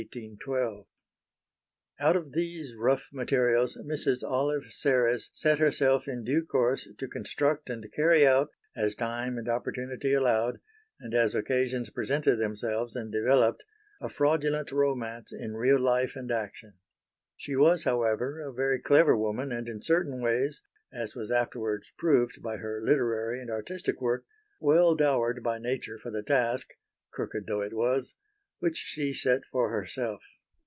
[Illustration: 0.01 0.39
OLIVIA 0.47 0.63
SERRES] 0.65 0.87
Out 1.99 2.15
of 2.15 2.31
these 2.31 2.73
rough 2.75 3.09
materials 3.13 3.77
Mrs. 3.85 4.23
Olive 4.23 4.73
Serres 4.73 5.29
set 5.31 5.59
herself 5.59 6.07
in 6.07 6.23
due 6.23 6.43
course 6.43 6.89
to 6.97 7.07
construct 7.07 7.69
and 7.69 7.85
carry 7.93 8.25
out, 8.25 8.49
as 8.75 8.95
time 8.95 9.37
and 9.37 9.47
opportunity 9.47 10.13
allowed, 10.13 10.59
and 10.99 11.13
as 11.13 11.35
occasions 11.35 11.91
presented 11.91 12.37
themselves 12.37 12.95
and 12.95 13.11
developed, 13.11 13.63
a 14.01 14.09
fraudulent 14.09 14.71
romance 14.71 15.31
in 15.31 15.53
real 15.53 15.79
life 15.79 16.15
and 16.15 16.31
action. 16.31 16.73
She 17.37 17.55
was, 17.55 17.83
however, 17.83 18.39
a 18.41 18.51
very 18.51 18.79
clever 18.79 19.15
woman 19.15 19.51
and 19.51 19.67
in 19.69 19.83
certain 19.83 20.19
ways 20.19 20.63
as 20.91 21.15
was 21.15 21.29
afterwards 21.29 21.93
proved 21.95 22.41
by 22.41 22.57
her 22.57 22.81
literary 22.83 23.39
and 23.39 23.51
artistic 23.51 24.01
work 24.01 24.25
well 24.59 24.95
dowered 24.95 25.43
by 25.43 25.59
nature 25.59 25.99
for 25.99 26.09
the 26.09 26.23
task 26.23 26.69
crooked 27.11 27.45
though 27.45 27.61
it 27.61 27.75
was 27.75 28.15
which 28.59 28.77
she 28.77 29.11
set 29.11 29.43
for 29.45 29.71
herself. 29.71 30.21